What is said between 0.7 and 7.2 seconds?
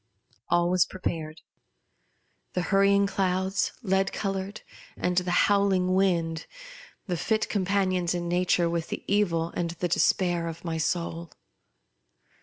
was prepared; the hurrying clouds, lead coloured, and the howling wind, the